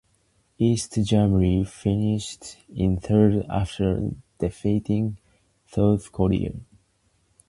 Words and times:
East 0.57 0.95
Germany 1.03 1.63
finished 1.63 2.57
in 2.73 2.99
third 2.99 3.45
after 3.47 4.09
defeating 4.39 5.19
South 5.67 6.11
Korea. 6.11 6.53